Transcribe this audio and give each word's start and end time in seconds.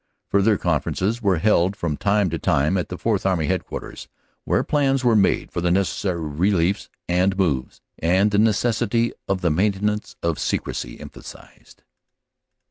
Further 0.29 0.57
conferences 0.57 1.21
were 1.21 1.37
held 1.37 1.75
from 1.75 1.95
time 1.95 2.31
to 2.31 2.39
time 2.39 2.75
at 2.75 2.89
the 2.89 2.97
Fourth 2.97 3.23
Army 3.23 3.45
Headquarters, 3.45 4.07
where 4.45 4.63
plans 4.63 5.03
were 5.03 5.15
made 5.15 5.51
for 5.51 5.61
the 5.61 5.69
necessary 5.69 6.21
reliefs 6.27 6.89
and 7.07 7.37
moves, 7.37 7.81
and 7.99 8.31
the 8.31 8.39
neces 8.39 8.81
sity 8.87 9.11
of 9.27 9.41
the 9.41 9.51
maintenance 9.51 10.15
of 10.23 10.39
secrecy 10.39 10.99
emphasized. 10.99 11.83